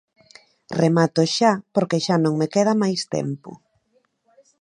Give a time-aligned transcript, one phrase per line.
[0.81, 3.51] Remato xa porque xa non me queda máis tempo.